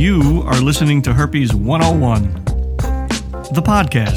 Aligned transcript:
You 0.00 0.42
are 0.46 0.58
listening 0.62 1.02
to 1.02 1.12
Herpes 1.12 1.54
101, 1.54 2.32
the 3.52 3.60
podcast. 3.62 4.16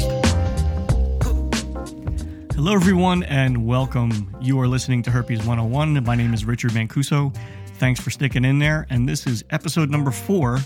Hello, 2.54 2.72
everyone, 2.72 3.22
and 3.24 3.66
welcome. 3.66 4.34
You 4.40 4.58
are 4.60 4.66
listening 4.66 5.02
to 5.02 5.10
Herpes 5.10 5.40
101. 5.40 6.02
My 6.02 6.14
name 6.14 6.32
is 6.32 6.46
Richard 6.46 6.70
Mancuso. 6.70 7.36
Thanks 7.74 8.00
for 8.00 8.08
sticking 8.08 8.46
in 8.46 8.58
there. 8.58 8.86
And 8.88 9.06
this 9.06 9.26
is 9.26 9.44
episode 9.50 9.90
number 9.90 10.10
four 10.10 10.60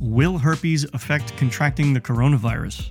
Will 0.00 0.36
herpes 0.36 0.84
affect 0.92 1.34
contracting 1.38 1.94
the 1.94 2.00
coronavirus? 2.02 2.90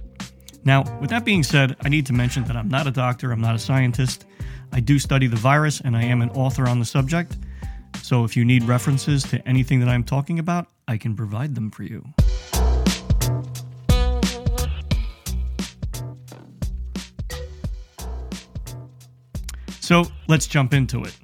Now, 0.65 0.81
with 0.99 1.11
that 1.11 1.25
being 1.25 1.43
said, 1.43 1.75
I 1.81 1.89
need 1.89 2.07
to 2.07 2.13
mention 2.13 2.43
that 2.45 2.57
I'm 2.57 2.69
not 2.69 2.87
a 2.87 2.91
doctor, 2.91 3.31
I'm 3.31 3.39
not 3.39 3.53
a 3.53 3.59
scientist. 3.59 4.25
I 4.71 4.79
do 4.79 4.97
study 4.97 5.27
the 5.27 5.35
virus, 5.35 5.79
and 5.79 5.95
I 5.95 6.05
am 6.05 6.23
an 6.23 6.31
author 6.31 6.67
on 6.67 6.79
the 6.79 6.85
subject. 6.85 7.37
So 7.97 8.23
if 8.23 8.35
you 8.35 8.43
need 8.45 8.63
references 8.63 9.23
to 9.23 9.47
anything 9.47 9.79
that 9.79 9.89
I'm 9.89 10.03
talking 10.03 10.39
about, 10.39 10.67
I 10.87 10.97
can 10.97 11.15
provide 11.15 11.55
them 11.55 11.71
for 11.71 11.83
you. 11.83 12.05
So 19.79 20.05
let's 20.27 20.47
jump 20.47 20.73
into 20.73 21.03
it. 21.03 21.17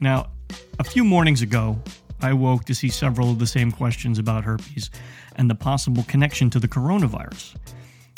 Now, 0.00 0.30
a 0.78 0.84
few 0.84 1.04
mornings 1.04 1.42
ago, 1.42 1.78
I 2.22 2.32
woke 2.32 2.64
to 2.66 2.74
see 2.74 2.88
several 2.88 3.30
of 3.30 3.38
the 3.38 3.46
same 3.46 3.70
questions 3.70 4.18
about 4.18 4.44
herpes 4.44 4.90
and 5.36 5.50
the 5.50 5.54
possible 5.54 6.02
connection 6.04 6.50
to 6.50 6.58
the 6.58 6.68
coronavirus. 6.68 7.56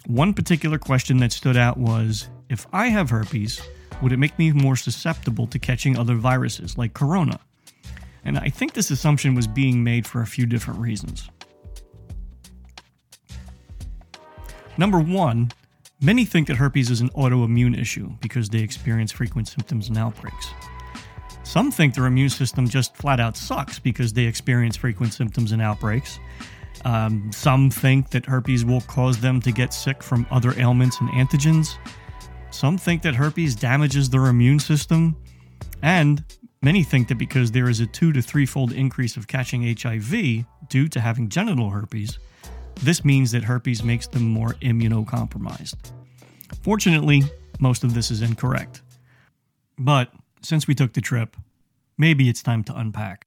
One 0.06 0.34
particular 0.34 0.78
question 0.78 1.18
that 1.18 1.32
stood 1.32 1.56
out 1.56 1.78
was 1.78 2.28
if 2.48 2.66
I 2.72 2.88
have 2.88 3.10
herpes, 3.10 3.60
would 4.00 4.12
it 4.12 4.18
make 4.18 4.38
me 4.38 4.52
more 4.52 4.76
susceptible 4.76 5.46
to 5.48 5.58
catching 5.58 5.96
other 5.96 6.16
viruses 6.16 6.76
like 6.76 6.94
corona? 6.94 7.40
And 8.24 8.38
I 8.38 8.48
think 8.48 8.72
this 8.72 8.90
assumption 8.90 9.34
was 9.34 9.46
being 9.46 9.82
made 9.82 10.06
for 10.06 10.22
a 10.22 10.26
few 10.26 10.46
different 10.46 10.80
reasons. 10.80 11.28
Number 14.78 15.00
one, 15.00 15.52
many 16.00 16.24
think 16.24 16.46
that 16.48 16.56
herpes 16.56 16.90
is 16.90 17.00
an 17.00 17.10
autoimmune 17.10 17.78
issue 17.78 18.10
because 18.20 18.48
they 18.48 18.60
experience 18.60 19.12
frequent 19.12 19.48
symptoms 19.48 19.88
and 19.88 19.98
outbreaks. 19.98 20.48
Some 21.42 21.70
think 21.70 21.94
their 21.94 22.06
immune 22.06 22.30
system 22.30 22.68
just 22.68 22.96
flat 22.96 23.20
out 23.20 23.36
sucks 23.36 23.78
because 23.78 24.12
they 24.12 24.24
experience 24.24 24.76
frequent 24.76 25.12
symptoms 25.12 25.52
and 25.52 25.60
outbreaks. 25.60 26.18
Um, 26.84 27.30
some 27.32 27.70
think 27.70 28.10
that 28.10 28.24
herpes 28.24 28.64
will 28.64 28.80
cause 28.82 29.20
them 29.20 29.40
to 29.42 29.52
get 29.52 29.74
sick 29.74 30.02
from 30.02 30.26
other 30.30 30.58
ailments 30.58 31.00
and 31.00 31.10
antigens. 31.10 31.76
Some 32.50 32.78
think 32.78 33.02
that 33.02 33.14
herpes 33.14 33.54
damages 33.54 34.08
their 34.08 34.26
immune 34.26 34.58
system. 34.58 35.16
And 35.82 36.24
Many 36.64 36.84
think 36.84 37.08
that 37.08 37.18
because 37.18 37.50
there 37.50 37.68
is 37.68 37.80
a 37.80 37.86
two 37.86 38.12
to 38.12 38.22
threefold 38.22 38.70
increase 38.70 39.16
of 39.16 39.26
catching 39.26 39.76
HIV 39.76 40.44
due 40.68 40.86
to 40.90 41.00
having 41.00 41.28
genital 41.28 41.70
herpes, 41.70 42.20
this 42.82 43.04
means 43.04 43.32
that 43.32 43.42
herpes 43.42 43.82
makes 43.82 44.06
them 44.06 44.28
more 44.28 44.54
immunocompromised. 44.62 45.90
Fortunately, 46.62 47.24
most 47.58 47.82
of 47.82 47.94
this 47.94 48.12
is 48.12 48.22
incorrect. 48.22 48.80
But 49.76 50.12
since 50.40 50.68
we 50.68 50.76
took 50.76 50.92
the 50.92 51.00
trip, 51.00 51.36
maybe 51.98 52.28
it's 52.28 52.44
time 52.44 52.62
to 52.64 52.78
unpack. 52.78 53.26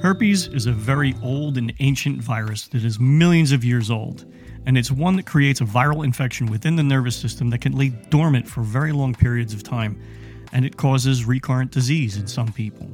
Herpes 0.00 0.48
is 0.48 0.64
a 0.64 0.72
very 0.72 1.14
old 1.22 1.58
and 1.58 1.74
ancient 1.80 2.22
virus 2.22 2.66
that 2.68 2.82
is 2.82 2.98
millions 2.98 3.52
of 3.52 3.62
years 3.62 3.90
old 3.90 4.24
and 4.66 4.78
it's 4.78 4.90
one 4.90 5.16
that 5.16 5.26
creates 5.26 5.60
a 5.60 5.64
viral 5.64 6.04
infection 6.04 6.46
within 6.46 6.76
the 6.76 6.82
nervous 6.82 7.16
system 7.16 7.50
that 7.50 7.60
can 7.60 7.76
lay 7.76 7.88
dormant 7.88 8.48
for 8.48 8.62
very 8.62 8.92
long 8.92 9.14
periods 9.14 9.52
of 9.52 9.62
time, 9.62 10.00
and 10.52 10.64
it 10.64 10.76
causes 10.76 11.24
recurrent 11.24 11.70
disease 11.70 12.16
in 12.16 12.26
some 12.26 12.52
people. 12.52 12.88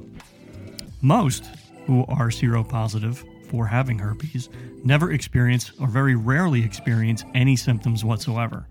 Most 1.03 1.45
who 1.87 2.05
are 2.07 2.29
seropositive 2.29 3.25
for 3.49 3.67
having 3.67 3.99
herpes 3.99 4.49
never 4.85 5.13
experience 5.13 5.73
or 5.81 5.89
very 5.89 6.15
rarely 6.15 6.65
experience 6.65 7.25
any 7.35 7.57
symptoms 7.57 8.05
whatsoever. 8.05 8.67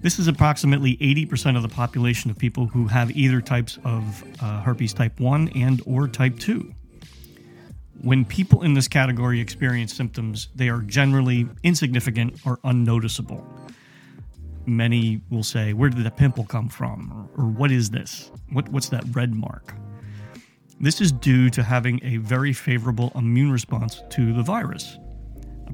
This 0.00 0.18
is 0.18 0.26
approximately 0.26 0.96
80% 0.96 1.56
of 1.56 1.62
the 1.62 1.68
population 1.68 2.30
of 2.30 2.38
people 2.38 2.66
who 2.66 2.88
have 2.88 3.16
either 3.16 3.40
types 3.40 3.78
of 3.84 4.24
uh, 4.42 4.60
herpes 4.62 4.92
type 4.92 5.20
1 5.20 5.50
and 5.54 5.80
or 5.86 6.08
type 6.08 6.38
2. 6.38 6.74
When 8.02 8.24
people 8.24 8.62
in 8.62 8.74
this 8.74 8.88
category 8.88 9.40
experience 9.40 9.94
symptoms, 9.94 10.48
they 10.56 10.68
are 10.68 10.80
generally 10.80 11.48
insignificant 11.62 12.40
or 12.44 12.58
unnoticeable. 12.64 13.46
Many 14.66 15.20
will 15.30 15.44
say, 15.44 15.72
Where 15.72 15.88
did 15.88 16.04
that 16.04 16.16
pimple 16.16 16.44
come 16.44 16.68
from? 16.68 17.30
Or, 17.36 17.44
or 17.44 17.48
what 17.48 17.70
is 17.70 17.90
this? 17.90 18.32
What, 18.50 18.68
what's 18.70 18.88
that 18.88 19.04
red 19.12 19.32
mark? 19.34 19.74
This 20.80 21.00
is 21.00 21.12
due 21.12 21.48
to 21.50 21.62
having 21.62 22.00
a 22.02 22.16
very 22.16 22.52
favorable 22.52 23.12
immune 23.14 23.52
response 23.52 24.02
to 24.10 24.32
the 24.32 24.42
virus. 24.42 24.98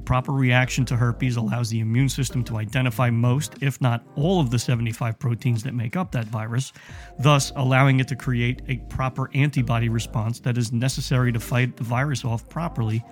Proper 0.09 0.31
reaction 0.31 0.85
to 0.85 0.97
herpes 0.97 1.35
allows 1.35 1.69
the 1.69 1.81
immune 1.81 2.09
system 2.09 2.43
to 2.45 2.57
identify 2.57 3.11
most, 3.11 3.53
if 3.61 3.79
not 3.79 4.03
all, 4.15 4.41
of 4.41 4.49
the 4.49 4.57
75 4.57 5.19
proteins 5.19 5.61
that 5.61 5.75
make 5.75 5.95
up 5.95 6.11
that 6.13 6.25
virus, 6.25 6.73
thus 7.19 7.51
allowing 7.55 7.99
it 7.99 8.07
to 8.07 8.15
create 8.15 8.63
a 8.67 8.77
proper 8.89 9.29
antibody 9.35 9.87
response 9.87 10.39
that 10.39 10.57
is 10.57 10.71
necessary 10.71 11.31
to 11.31 11.39
fight 11.39 11.77
the 11.77 11.83
virus 11.83 12.25
off 12.25 12.49
properly 12.49 13.05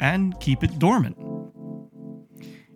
and 0.00 0.38
keep 0.40 0.62
it 0.62 0.78
dormant. 0.78 1.16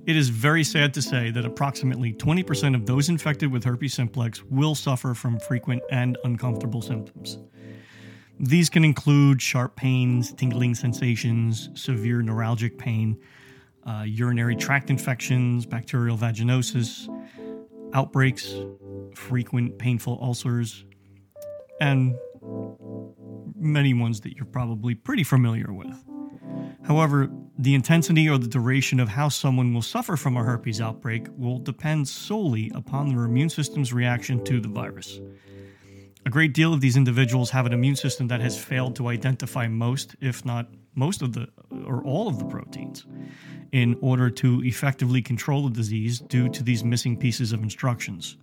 It 0.06 0.16
is 0.16 0.30
very 0.30 0.64
sad 0.64 0.94
to 0.94 1.02
say 1.02 1.30
that 1.32 1.44
approximately 1.44 2.14
20% 2.14 2.74
of 2.74 2.86
those 2.86 3.10
infected 3.10 3.52
with 3.52 3.62
herpes 3.62 3.92
simplex 3.92 4.42
will 4.44 4.74
suffer 4.74 5.12
from 5.12 5.38
frequent 5.38 5.82
and 5.90 6.16
uncomfortable 6.24 6.80
symptoms. 6.80 7.40
These 8.40 8.70
can 8.70 8.86
include 8.86 9.42
sharp 9.42 9.76
pains, 9.76 10.32
tingling 10.32 10.74
sensations, 10.74 11.68
severe 11.74 12.22
neuralgic 12.22 12.78
pain, 12.78 13.18
uh, 13.86 14.02
urinary 14.02 14.56
tract 14.56 14.90
infections, 14.90 15.64
bacterial 15.64 16.16
vaginosis, 16.16 17.08
outbreaks, 17.94 18.54
frequent 19.14 19.78
painful 19.78 20.18
ulcers, 20.20 20.84
and 21.80 22.16
many 23.58 23.94
ones 23.94 24.20
that 24.20 24.36
you're 24.36 24.44
probably 24.44 24.94
pretty 24.94 25.24
familiar 25.24 25.72
with. 25.72 26.04
However, 26.84 27.28
the 27.58 27.74
intensity 27.74 28.28
or 28.28 28.38
the 28.38 28.46
duration 28.46 29.00
of 29.00 29.08
how 29.08 29.28
someone 29.28 29.72
will 29.72 29.82
suffer 29.82 30.16
from 30.16 30.36
a 30.36 30.42
herpes 30.42 30.80
outbreak 30.80 31.26
will 31.36 31.58
depend 31.58 32.06
solely 32.06 32.70
upon 32.74 33.08
their 33.08 33.24
immune 33.24 33.48
system's 33.48 33.92
reaction 33.92 34.44
to 34.44 34.60
the 34.60 34.68
virus. 34.68 35.20
A 36.26 36.30
great 36.30 36.52
deal 36.54 36.74
of 36.74 36.80
these 36.80 36.96
individuals 36.96 37.50
have 37.50 37.66
an 37.66 37.72
immune 37.72 37.96
system 37.96 38.28
that 38.28 38.40
has 38.40 38.58
failed 38.58 38.96
to 38.96 39.08
identify 39.08 39.68
most, 39.68 40.16
if 40.20 40.44
not 40.44 40.68
most 40.96 41.22
of 41.22 41.32
the, 41.32 41.46
or 41.86 42.02
all 42.04 42.26
of 42.26 42.38
the 42.38 42.44
proteins 42.46 43.06
in 43.72 43.96
order 44.00 44.28
to 44.30 44.62
effectively 44.64 45.22
control 45.22 45.68
the 45.68 45.74
disease 45.74 46.20
due 46.20 46.48
to 46.48 46.62
these 46.62 46.82
missing 46.82 47.16
pieces 47.16 47.52
of 47.52 47.62
instructions. 47.62 48.36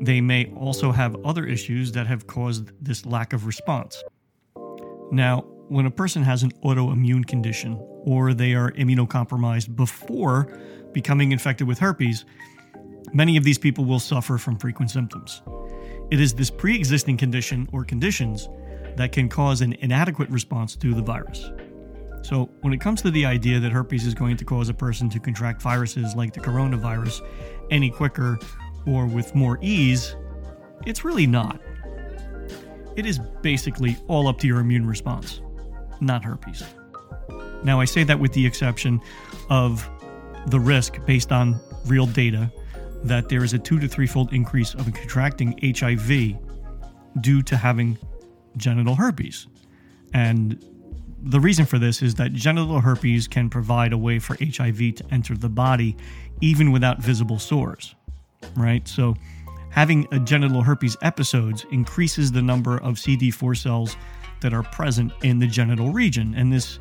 They 0.00 0.20
may 0.20 0.52
also 0.56 0.92
have 0.92 1.16
other 1.24 1.46
issues 1.46 1.92
that 1.92 2.06
have 2.06 2.26
caused 2.26 2.72
this 2.84 3.06
lack 3.06 3.32
of 3.32 3.46
response. 3.46 4.02
Now, 5.12 5.40
when 5.68 5.86
a 5.86 5.90
person 5.90 6.22
has 6.22 6.42
an 6.42 6.50
autoimmune 6.64 7.26
condition 7.26 7.78
or 8.04 8.34
they 8.34 8.54
are 8.54 8.72
immunocompromised 8.72 9.76
before 9.76 10.58
becoming 10.92 11.32
infected 11.32 11.68
with 11.68 11.78
herpes, 11.78 12.24
many 13.12 13.36
of 13.36 13.44
these 13.44 13.58
people 13.58 13.84
will 13.84 14.00
suffer 14.00 14.36
from 14.36 14.58
frequent 14.58 14.90
symptoms. 14.90 15.42
It 16.10 16.18
is 16.20 16.34
this 16.34 16.50
pre 16.50 16.74
existing 16.74 17.18
condition 17.18 17.68
or 17.72 17.84
conditions 17.84 18.48
that 19.00 19.12
can 19.12 19.30
cause 19.30 19.62
an 19.62 19.72
inadequate 19.80 20.28
response 20.28 20.76
to 20.76 20.92
the 20.92 21.00
virus. 21.00 21.50
So, 22.20 22.50
when 22.60 22.74
it 22.74 22.82
comes 22.82 23.00
to 23.00 23.10
the 23.10 23.24
idea 23.24 23.58
that 23.58 23.72
herpes 23.72 24.06
is 24.06 24.12
going 24.12 24.36
to 24.36 24.44
cause 24.44 24.68
a 24.68 24.74
person 24.74 25.08
to 25.08 25.18
contract 25.18 25.62
viruses 25.62 26.14
like 26.14 26.34
the 26.34 26.40
coronavirus 26.40 27.26
any 27.70 27.90
quicker 27.90 28.38
or 28.86 29.06
with 29.06 29.34
more 29.34 29.58
ease, 29.62 30.14
it's 30.84 31.02
really 31.02 31.26
not. 31.26 31.58
It 32.94 33.06
is 33.06 33.18
basically 33.40 33.96
all 34.06 34.28
up 34.28 34.36
to 34.40 34.46
your 34.46 34.60
immune 34.60 34.86
response, 34.86 35.40
not 36.02 36.22
herpes. 36.22 36.62
Now, 37.64 37.80
I 37.80 37.86
say 37.86 38.04
that 38.04 38.20
with 38.20 38.34
the 38.34 38.44
exception 38.44 39.00
of 39.48 39.88
the 40.48 40.60
risk 40.60 40.98
based 41.06 41.32
on 41.32 41.58
real 41.86 42.04
data 42.04 42.52
that 43.04 43.30
there 43.30 43.44
is 43.44 43.54
a 43.54 43.58
two 43.58 43.80
to 43.80 43.88
threefold 43.88 44.34
increase 44.34 44.74
of 44.74 44.92
contracting 44.92 45.58
HIV 45.62 46.36
due 47.22 47.40
to 47.40 47.56
having 47.56 47.96
genital 48.56 48.94
herpes. 48.94 49.46
And 50.12 50.64
the 51.22 51.40
reason 51.40 51.66
for 51.66 51.78
this 51.78 52.02
is 52.02 52.14
that 52.16 52.32
genital 52.32 52.80
herpes 52.80 53.28
can 53.28 53.50
provide 53.50 53.92
a 53.92 53.98
way 53.98 54.18
for 54.18 54.36
HIV 54.40 54.94
to 54.96 55.04
enter 55.10 55.36
the 55.36 55.48
body 55.48 55.96
even 56.40 56.72
without 56.72 56.98
visible 56.98 57.38
sores, 57.38 57.94
right? 58.56 58.86
So, 58.88 59.14
having 59.70 60.08
a 60.12 60.18
genital 60.18 60.62
herpes 60.62 60.96
episodes 61.02 61.64
increases 61.70 62.32
the 62.32 62.42
number 62.42 62.78
of 62.78 62.94
CD4 62.96 63.56
cells 63.56 63.96
that 64.40 64.54
are 64.54 64.62
present 64.62 65.12
in 65.22 65.38
the 65.38 65.46
genital 65.46 65.92
region, 65.92 66.34
and 66.34 66.52
this 66.52 66.78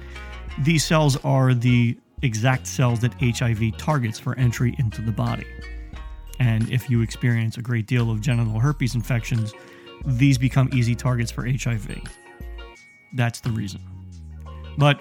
these 0.60 0.83
cells 0.83 1.18
are 1.24 1.54
the 1.54 1.98
exact 2.21 2.68
cells 2.68 3.00
that 3.00 3.13
HIV 3.21 3.77
targets 3.77 4.19
for 4.19 4.38
entry 4.38 4.75
into 4.80 5.01
the 5.01 5.12
body. 5.12 5.45
And 6.39 6.69
if 6.69 6.89
you 6.89 7.01
experience 7.01 7.57
a 7.57 7.62
great 7.62 7.86
deal 7.86 8.10
of 8.10 8.21
genital 8.21 8.60
herpes 8.60 8.95
infections, 8.95 9.54
these 10.06 10.38
become 10.38 10.69
easy 10.74 10.96
targets 10.96 11.31
for 11.31 11.46
HIV. 11.46 12.01
That's 13.13 13.40
the 13.42 13.51
reason. 13.51 13.81
But 14.78 15.00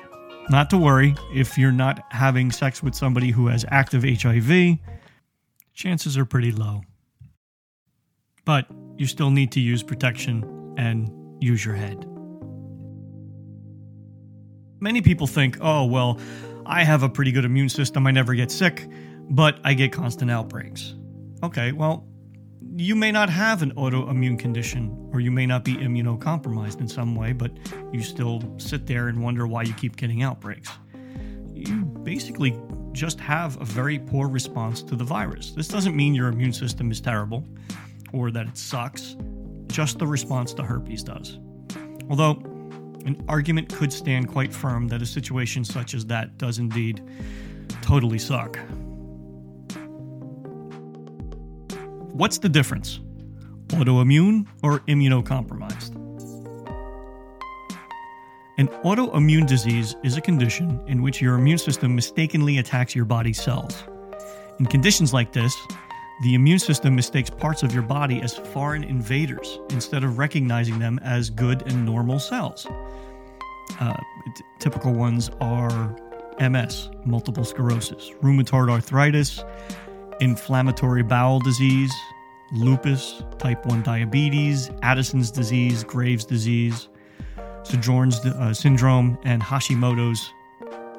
not 0.51 0.71
to 0.71 0.79
worry, 0.79 1.15
if 1.35 1.59
you're 1.59 1.73
not 1.73 2.03
having 2.11 2.51
sex 2.51 2.83
with 2.83 2.95
somebody 2.95 3.31
who 3.31 3.49
has 3.49 3.65
active 3.69 4.03
HIV, 4.03 4.79
chances 5.75 6.17
are 6.17 6.25
pretty 6.25 6.53
low. 6.53 6.83
But 8.45 8.67
you 8.97 9.07
still 9.07 9.31
need 9.31 9.53
to 9.53 9.61
use 9.61 9.83
protection 9.83 10.75
and 10.79 11.11
use 11.41 11.65
your 11.65 11.75
head. 11.75 12.07
Many 14.81 15.03
people 15.03 15.27
think, 15.27 15.59
oh, 15.61 15.85
well, 15.85 16.19
I 16.65 16.85
have 16.85 17.03
a 17.03 17.09
pretty 17.09 17.33
good 17.33 17.45
immune 17.45 17.69
system, 17.69 18.07
I 18.07 18.11
never 18.11 18.35
get 18.35 18.51
sick, 18.51 18.89
but 19.31 19.59
I 19.65 19.75
get 19.75 19.93
constant 19.93 20.31
outbreaks. 20.31 20.95
Okay, 21.43 21.73
well, 21.73 22.07
you 22.77 22.95
may 22.95 23.11
not 23.11 23.29
have 23.29 23.63
an 23.63 23.73
autoimmune 23.75 24.39
condition 24.39 25.11
or 25.13 25.21
you 25.21 25.31
may 25.31 25.47
not 25.47 25.65
be 25.65 25.75
immunocompromised 25.77 26.81
in 26.81 26.89
some 26.89 27.15
way, 27.15 27.33
but 27.33 27.51
you 27.93 28.03
still 28.03 28.43
sit 28.59 28.87
there 28.87 29.09
and 29.09 29.23
wonder 29.23 29.47
why 29.47 29.63
you 29.63 29.73
keep 29.75 29.97
getting 29.97 30.23
outbreaks. 30.23 30.71
You 31.53 31.85
basically 31.85 32.59
just 32.93 33.19
have 33.21 33.61
a 33.61 33.65
very 33.65 33.99
poor 33.99 34.29
response 34.29 34.83
to 34.83 34.97
the 34.97 35.05
virus. 35.05 35.53
This 35.53 35.69
doesn't 35.69 35.97
mean 35.97 36.15
your 36.15 36.29
immune 36.29 36.53
system 36.53 36.91
is 36.91 37.01
terrible 37.01 37.45
or 38.13 38.31
that 38.31 38.47
it 38.47 38.57
sucks, 38.57 39.17
just 39.67 39.99
the 39.99 40.07
response 40.07 40.53
to 40.55 40.63
herpes 40.63 41.03
does. 41.03 41.39
Although, 42.09 42.43
an 43.05 43.23
argument 43.29 43.75
could 43.75 43.93
stand 43.93 44.29
quite 44.29 44.53
firm 44.53 44.89
that 44.89 45.03
a 45.03 45.07
situation 45.07 45.65
such 45.65 45.95
as 45.95 46.07
that 46.07 46.39
does 46.39 46.59
indeed 46.59 47.03
totally 47.83 48.19
suck. 48.19 48.59
What's 52.19 52.39
the 52.39 52.49
difference? 52.49 52.99
Autoimmune 53.69 54.49
or 54.65 54.81
immunocompromised? 54.89 55.95
An 58.59 58.67
autoimmune 58.83 59.47
disease 59.47 59.95
is 60.03 60.17
a 60.17 60.21
condition 60.21 60.83
in 60.89 61.01
which 61.01 61.23
your 61.23 61.37
immune 61.37 61.59
system 61.59 61.95
mistakenly 61.95 62.59
attacks 62.59 62.93
your 62.93 63.05
body's 63.05 63.41
cells. 63.41 63.85
In 64.59 64.67
conditions 64.67 65.13
like 65.13 65.33
this, 65.33 65.55
the 66.25 66.35
immune 66.35 66.59
system 66.59 66.97
mistakes 66.97 67.31
parts 67.31 67.63
of 67.63 67.73
your 67.73 67.85
body 67.85 68.21
as 68.21 68.35
foreign 68.37 68.83
invaders 68.83 69.61
instead 69.71 70.03
of 70.03 70.19
recognizing 70.19 70.81
them 70.81 70.99
as 71.05 71.31
good 71.31 71.63
and 71.71 71.87
normal 71.87 72.19
cells. 72.19 72.67
Uh, 73.79 73.95
t- 74.35 74.45
typical 74.59 74.93
ones 74.93 75.31
are 75.41 75.97
MS, 76.41 76.91
multiple 77.05 77.45
sclerosis, 77.45 78.11
rheumatoid 78.23 78.69
arthritis, 78.69 79.45
inflammatory 80.21 81.03
bowel 81.03 81.41
disease, 81.41 81.93
lupus, 82.53 83.23
type 83.39 83.65
1 83.67 83.83
diabetes, 83.83 84.71
Addison's 84.83 85.31
disease, 85.31 85.85
Graves' 85.85 86.25
disease, 86.25 86.89
Sjögren's 87.63 88.25
uh, 88.25 88.55
syndrome, 88.55 89.19
and 89.25 89.43
Hashimoto's 89.43 90.33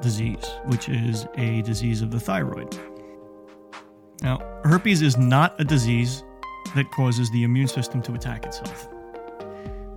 disease, 0.00 0.44
which 0.66 0.88
is 0.88 1.26
a 1.36 1.62
disease 1.62 2.02
of 2.02 2.10
the 2.10 2.20
thyroid. 2.20 2.78
Now, 4.22 4.38
herpes 4.64 5.02
is 5.02 5.16
not 5.16 5.58
a 5.60 5.64
disease 5.64 6.24
that 6.74 6.90
causes 6.90 7.30
the 7.30 7.42
immune 7.42 7.68
system 7.68 8.02
to 8.02 8.14
attack 8.14 8.44
itself. 8.46 8.88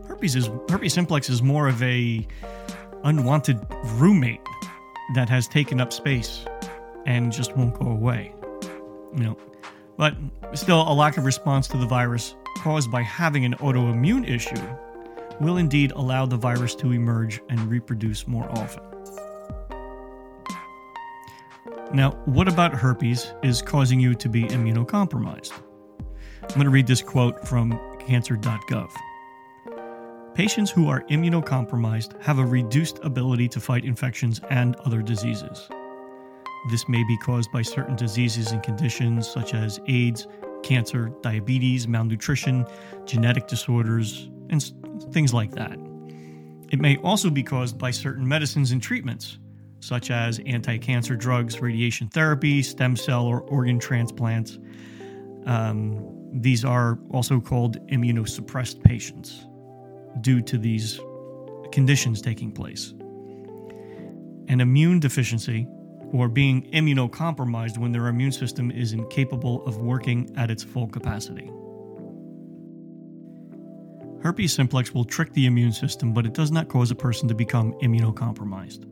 Herpes 0.07 0.35
is 0.35 0.49
herpes 0.69 0.93
simplex 0.93 1.29
is 1.29 1.41
more 1.41 1.67
of 1.67 1.81
a 1.83 2.25
unwanted 3.03 3.59
roommate 3.95 4.41
that 5.15 5.29
has 5.29 5.47
taken 5.47 5.81
up 5.81 5.91
space 5.91 6.45
and 7.05 7.31
just 7.31 7.55
won't 7.57 7.77
go 7.77 7.87
away. 7.87 8.33
You 9.15 9.23
know, 9.23 9.37
but 9.97 10.15
still, 10.53 10.81
a 10.81 10.93
lack 10.93 11.17
of 11.17 11.25
response 11.25 11.67
to 11.69 11.77
the 11.77 11.85
virus 11.85 12.35
caused 12.57 12.91
by 12.91 13.01
having 13.01 13.45
an 13.45 13.53
autoimmune 13.55 14.27
issue 14.27 14.61
will 15.39 15.57
indeed 15.57 15.91
allow 15.91 16.25
the 16.25 16.37
virus 16.37 16.75
to 16.75 16.91
emerge 16.91 17.41
and 17.49 17.59
reproduce 17.69 18.27
more 18.27 18.49
often. 18.51 18.83
Now, 21.93 22.11
what 22.25 22.47
about 22.47 22.73
herpes 22.73 23.33
is 23.43 23.61
causing 23.61 23.99
you 23.99 24.15
to 24.15 24.29
be 24.29 24.45
immunocompromised? 24.45 25.53
I'm 26.41 26.47
going 26.49 26.65
to 26.65 26.69
read 26.71 26.87
this 26.87 27.01
quote 27.01 27.47
from 27.47 27.79
cancer.gov. 27.99 28.89
Patients 30.33 30.71
who 30.71 30.89
are 30.89 31.03
immunocompromised 31.03 32.19
have 32.23 32.39
a 32.39 32.45
reduced 32.45 32.99
ability 33.03 33.47
to 33.49 33.59
fight 33.59 33.85
infections 33.85 34.41
and 34.49 34.75
other 34.77 35.03
diseases. 35.03 35.69
This 36.69 36.87
may 36.87 37.03
be 37.03 37.17
caused 37.17 37.51
by 37.51 37.61
certain 37.61 37.95
diseases 37.95 38.51
and 38.51 38.63
conditions 38.63 39.27
such 39.27 39.53
as 39.53 39.81
AIDS, 39.87 40.27
cancer, 40.63 41.11
diabetes, 41.21 41.87
malnutrition, 41.87 42.65
genetic 43.05 43.47
disorders, 43.47 44.29
and 44.49 44.63
things 45.11 45.33
like 45.33 45.51
that. 45.51 45.77
It 46.71 46.79
may 46.79 46.97
also 46.97 47.29
be 47.29 47.43
caused 47.43 47.77
by 47.77 47.91
certain 47.91 48.27
medicines 48.27 48.71
and 48.71 48.81
treatments, 48.81 49.37
such 49.79 50.09
as 50.09 50.39
anti 50.45 50.77
cancer 50.77 51.15
drugs, 51.15 51.61
radiation 51.61 52.07
therapy, 52.07 52.63
stem 52.63 52.95
cell 52.95 53.25
or 53.25 53.41
organ 53.41 53.77
transplants. 53.77 54.57
Um, 55.45 56.31
these 56.31 56.63
are 56.63 56.97
also 57.11 57.41
called 57.41 57.77
immunosuppressed 57.89 58.81
patients 58.83 59.45
due 60.21 60.41
to 60.41 60.57
these 60.57 60.99
conditions 61.73 62.21
taking 62.21 62.51
place. 62.51 62.93
An 64.47 64.61
immune 64.61 64.99
deficiency 64.99 65.67
or 66.13 66.29
being 66.29 66.71
immunocompromised 66.71 67.77
when 67.77 67.91
their 67.91 68.07
immune 68.07 68.31
system 68.31 68.69
is 68.71 68.93
incapable 68.93 69.65
of 69.65 69.77
working 69.77 70.31
at 70.37 70.51
its 70.51 70.63
full 70.63 70.87
capacity. 70.87 71.49
Herpes 74.21 74.53
simplex 74.53 74.93
will 74.93 75.03
trick 75.03 75.33
the 75.33 75.47
immune 75.47 75.73
system, 75.73 76.13
but 76.13 76.25
it 76.25 76.33
does 76.33 76.51
not 76.51 76.69
cause 76.69 76.91
a 76.91 76.95
person 76.95 77.27
to 77.27 77.35
become 77.35 77.73
immunocompromised. 77.81 78.85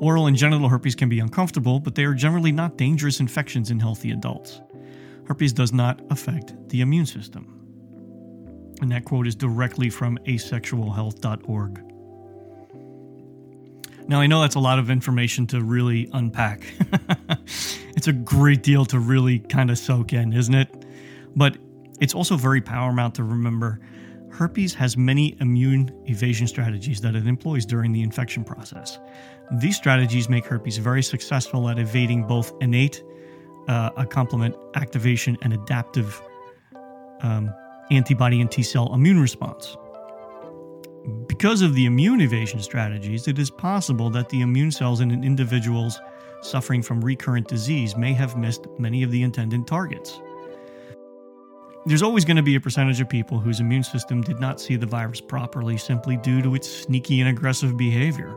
Oral 0.00 0.26
and 0.26 0.36
genital 0.36 0.68
herpes 0.68 0.94
can 0.94 1.08
be 1.08 1.20
uncomfortable, 1.20 1.80
but 1.80 1.94
they 1.94 2.04
are 2.04 2.12
generally 2.12 2.52
not 2.52 2.76
dangerous 2.76 3.20
infections 3.20 3.70
in 3.70 3.80
healthy 3.80 4.10
adults. 4.10 4.60
Herpes 5.26 5.52
does 5.52 5.72
not 5.72 6.02
affect 6.10 6.54
the 6.68 6.80
immune 6.80 7.06
system. 7.06 7.54
And 8.80 8.90
that 8.92 9.04
quote 9.04 9.26
is 9.26 9.34
directly 9.34 9.90
from 9.90 10.18
asexualhealth.org. 10.26 11.97
Now, 14.08 14.20
I 14.20 14.26
know 14.26 14.40
that's 14.40 14.54
a 14.54 14.60
lot 14.60 14.78
of 14.78 14.90
information 14.90 15.46
to 15.48 15.62
really 15.62 16.08
unpack. 16.14 16.66
it's 17.94 18.08
a 18.08 18.12
great 18.12 18.62
deal 18.62 18.86
to 18.86 18.98
really 18.98 19.38
kind 19.38 19.70
of 19.70 19.78
soak 19.78 20.14
in, 20.14 20.32
isn't 20.32 20.54
it? 20.54 20.86
But 21.36 21.58
it's 22.00 22.14
also 22.14 22.36
very 22.36 22.60
paramount 22.60 23.14
to 23.16 23.24
remember 23.24 23.80
herpes 24.38 24.72
has 24.72 24.96
many 24.96 25.36
immune 25.40 25.90
evasion 26.06 26.46
strategies 26.46 27.00
that 27.00 27.16
it 27.16 27.26
employs 27.26 27.66
during 27.66 27.90
the 27.90 28.02
infection 28.02 28.44
process. 28.44 29.00
These 29.60 29.76
strategies 29.76 30.28
make 30.28 30.46
herpes 30.46 30.78
very 30.78 31.02
successful 31.02 31.68
at 31.68 31.78
evading 31.78 32.24
both 32.24 32.52
innate 32.60 33.02
uh, 33.66 33.90
a 33.96 34.06
complement 34.06 34.54
activation 34.76 35.36
and 35.42 35.52
adaptive 35.52 36.22
um, 37.22 37.52
antibody 37.90 38.40
and 38.40 38.50
T 38.50 38.62
cell 38.62 38.94
immune 38.94 39.20
response. 39.20 39.76
Because 41.26 41.62
of 41.62 41.74
the 41.74 41.86
immune 41.86 42.20
evasion 42.20 42.60
strategies, 42.60 43.28
it 43.28 43.38
is 43.38 43.50
possible 43.50 44.10
that 44.10 44.28
the 44.28 44.42
immune 44.42 44.70
cells 44.70 45.00
in 45.00 45.10
an 45.10 45.24
individual's 45.24 45.98
suffering 46.42 46.82
from 46.82 47.00
recurrent 47.00 47.48
disease 47.48 47.96
may 47.96 48.12
have 48.12 48.36
missed 48.36 48.66
many 48.78 49.02
of 49.02 49.10
the 49.10 49.22
intended 49.22 49.66
targets. 49.66 50.20
There's 51.86 52.02
always 52.02 52.26
going 52.26 52.36
to 52.36 52.42
be 52.42 52.56
a 52.56 52.60
percentage 52.60 53.00
of 53.00 53.08
people 53.08 53.38
whose 53.38 53.60
immune 53.60 53.84
system 53.84 54.20
did 54.20 54.38
not 54.40 54.60
see 54.60 54.76
the 54.76 54.84
virus 54.84 55.20
properly 55.20 55.78
simply 55.78 56.18
due 56.18 56.42
to 56.42 56.54
its 56.54 56.68
sneaky 56.68 57.20
and 57.20 57.30
aggressive 57.30 57.78
behavior. 57.78 58.36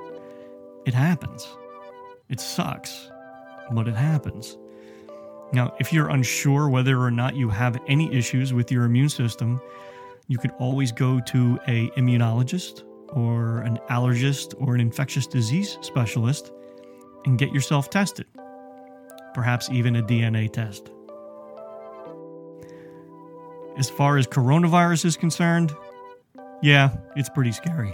It 0.86 0.94
happens. 0.94 1.48
It 2.30 2.40
sucks, 2.40 3.10
but 3.72 3.90
it 3.90 3.96
happens. 3.96 4.58
Now, 5.52 5.76
if 5.82 5.92
you're 5.92 6.08
unsure 6.08 6.70
whether 6.70 7.02
or 7.02 7.12
not 7.12 7.36
you 7.36 7.50
have 7.50 7.78
any 7.88 8.14
issues 8.14 8.54
with 8.54 8.72
your 8.72 8.86
immune 8.86 9.10
system, 9.10 9.60
you 10.32 10.38
could 10.38 10.52
always 10.60 10.94
go 10.94 11.20
to 11.20 11.60
a 11.68 11.90
immunologist 11.98 12.84
or 13.10 13.60
an 13.64 13.78
allergist 13.90 14.54
or 14.58 14.74
an 14.74 14.80
infectious 14.80 15.28
disease 15.28 15.78
specialist 15.82 16.54
and 17.26 17.38
get 17.38 17.52
yourself 17.52 17.90
tested. 17.90 18.26
Perhaps 19.34 19.70
even 19.72 19.98
a 19.98 20.02
DNA 20.02 20.50
test. 20.50 20.90
As 23.78 23.90
far 23.90 24.16
as 24.16 24.26
coronavirus 24.26 25.04
is 25.04 25.18
concerned, 25.18 25.76
yeah, 26.62 26.96
it's 27.18 27.30
pretty 27.30 27.52
scary. 27.52 27.94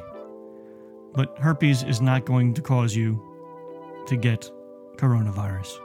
But 1.16 1.40
herpes 1.40 1.82
is 1.82 2.02
not 2.02 2.26
going 2.26 2.54
to 2.54 2.62
cause 2.62 2.96
you 2.96 3.20
to 4.06 4.16
get 4.16 4.48
coronavirus. 4.98 5.76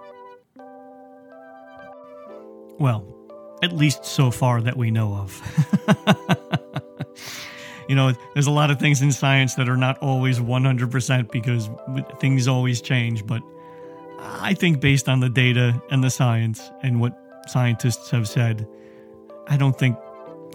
Well, 2.78 3.06
at 3.62 3.72
least 3.72 4.04
so 4.04 4.30
far 4.30 4.60
that 4.60 4.76
we 4.76 4.90
know 4.90 5.14
of. 5.14 6.38
you 7.92 7.96
know, 7.96 8.10
there's 8.32 8.46
a 8.46 8.50
lot 8.50 8.70
of 8.70 8.78
things 8.78 9.02
in 9.02 9.12
science 9.12 9.54
that 9.56 9.68
are 9.68 9.76
not 9.76 9.98
always 9.98 10.40
100% 10.40 11.30
because 11.30 11.68
things 12.20 12.48
always 12.48 12.80
change. 12.80 13.26
But 13.26 13.42
I 14.18 14.54
think 14.54 14.80
based 14.80 15.10
on 15.10 15.20
the 15.20 15.28
data 15.28 15.78
and 15.90 16.02
the 16.02 16.08
science 16.08 16.70
and 16.82 17.02
what 17.02 17.14
scientists 17.48 18.08
have 18.08 18.26
said, 18.26 18.66
I 19.46 19.58
don't 19.58 19.78
think 19.78 19.98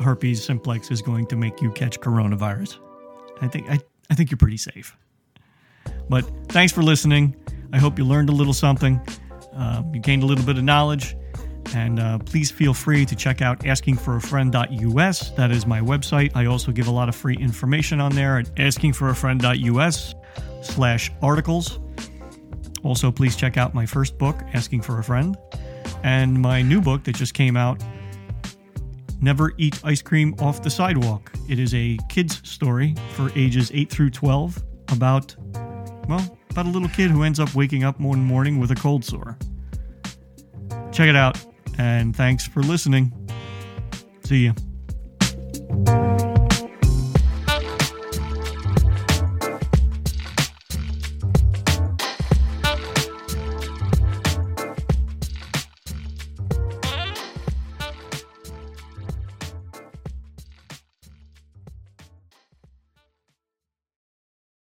herpes 0.01 0.43
simplex 0.43 0.89
is 0.89 1.03
going 1.03 1.27
to 1.27 1.35
make 1.35 1.61
you 1.61 1.69
catch 1.73 1.99
coronavirus. 1.99 2.79
I 3.39 3.47
think 3.47 3.69
I, 3.69 3.77
I 4.09 4.15
think 4.15 4.31
you're 4.31 4.39
pretty 4.39 4.57
safe. 4.57 4.97
But 6.09 6.23
thanks 6.47 6.73
for 6.73 6.81
listening. 6.81 7.35
I 7.71 7.77
hope 7.77 7.99
you 7.99 8.05
learned 8.05 8.29
a 8.29 8.33
little 8.33 8.51
something. 8.51 8.99
Uh, 9.53 9.83
you 9.93 9.99
gained 9.99 10.23
a 10.23 10.25
little 10.25 10.43
bit 10.43 10.57
of 10.57 10.63
knowledge. 10.63 11.15
And 11.75 11.99
uh, 11.99 12.19
please 12.19 12.49
feel 12.49 12.73
free 12.73 13.05
to 13.05 13.15
check 13.15 13.41
out 13.41 13.59
askingforafriend.us. 13.59 15.31
That 15.31 15.51
is 15.51 15.65
my 15.65 15.81
website. 15.81 16.31
I 16.35 16.45
also 16.45 16.71
give 16.71 16.87
a 16.87 16.91
lot 16.91 17.09
of 17.09 17.15
free 17.15 17.35
information 17.37 17.99
on 17.99 18.13
there 18.13 18.37
at 18.39 18.45
askingforafriend.us 18.55 20.15
slash 20.61 21.11
articles. 21.21 21.79
Also, 22.83 23.11
please 23.11 23.35
check 23.35 23.57
out 23.57 23.73
my 23.73 23.85
first 23.85 24.17
book, 24.17 24.41
Asking 24.53 24.81
for 24.81 24.99
a 24.99 25.03
Friend, 25.03 25.35
and 26.03 26.39
my 26.41 26.61
new 26.61 26.79
book 26.79 27.03
that 27.03 27.15
just 27.15 27.33
came 27.33 27.57
out, 27.57 27.83
Never 29.19 29.53
Eat 29.57 29.81
Ice 29.83 30.01
Cream 30.01 30.35
Off 30.39 30.61
the 30.61 30.69
Sidewalk. 30.69 31.31
It 31.49 31.59
is 31.59 31.73
a 31.73 31.97
kid's 32.07 32.47
story 32.47 32.95
for 33.13 33.31
ages 33.35 33.71
8 33.73 33.89
through 33.89 34.11
12 34.11 34.63
about, 34.89 35.35
well, 36.07 36.37
about 36.49 36.65
a 36.65 36.69
little 36.69 36.89
kid 36.89 37.11
who 37.11 37.23
ends 37.23 37.39
up 37.39 37.53
waking 37.55 37.83
up 37.83 37.99
one 37.99 38.23
morning 38.23 38.59
with 38.59 38.71
a 38.71 38.75
cold 38.75 39.03
sore. 39.03 39.37
Check 40.91 41.09
it 41.09 41.15
out, 41.15 41.43
and 41.77 42.15
thanks 42.15 42.47
for 42.47 42.61
listening. 42.61 43.13
See 44.23 44.51
you. 45.85 46.06